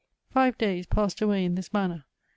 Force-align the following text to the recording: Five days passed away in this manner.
Five 0.31 0.57
days 0.57 0.87
passed 0.87 1.21
away 1.21 1.45
in 1.45 1.53
this 1.53 1.71
manner. 1.71 2.05